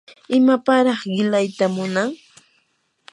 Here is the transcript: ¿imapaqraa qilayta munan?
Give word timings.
¿imapaqraa 0.37 1.01
qilayta 1.11 1.65
munan? 1.75 2.09